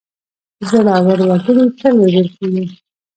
[0.69, 2.65] زړه ور وګړي تل وژل کېږي.